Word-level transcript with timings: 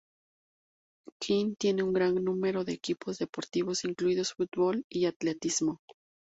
King 1.21 1.53
tiene 1.59 1.83
un 1.83 1.93
gran 1.93 2.15
número 2.15 2.63
de 2.63 2.73
equipos 2.73 3.19
deportivos 3.19 3.83
incluidos 3.85 4.33
fútbol 4.33 4.83
y 4.89 5.05
atletismo. 5.05 5.79